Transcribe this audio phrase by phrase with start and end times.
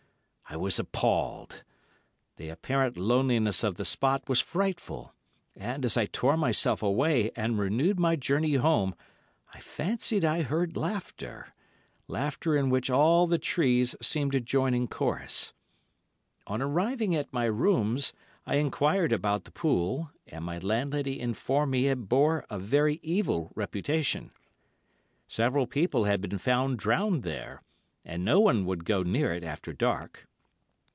[0.53, 1.63] I was appalled.
[2.35, 5.13] The apparent loneliness of the spot was frightful,
[5.55, 8.93] and, as I tore myself away and renewed my journey home,
[9.53, 15.53] I fancied I heard laughter—laughter in which all the trees seemed to join in chorus.
[16.47, 18.11] On arriving at my rooms,
[18.45, 23.53] I enquired about the pool, and my landlady informed me it bore a very evil
[23.55, 24.31] reputation.
[25.29, 27.61] Several people had been found drowned there,
[28.03, 30.27] and no one would go near it after dark.